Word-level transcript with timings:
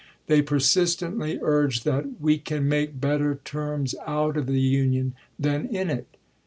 They 0.25 0.41
persistently 0.41 1.37
urged 1.43 1.85
that" 1.85 2.05
we 2.19 2.39
can 2.39 2.67
make 2.67 2.99
better 2.99 3.35
terms 3.45 3.93
out 4.07 4.35
of 4.35 4.47
the 4.47 4.59
Union 4.59 5.13
than 5.37 5.67
in 5.67 5.91
it." 5.91 6.17